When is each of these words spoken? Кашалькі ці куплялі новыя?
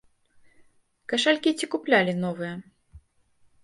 Кашалькі 1.15 1.55
ці 1.59 1.65
куплялі 1.77 2.19
новыя? 2.27 2.53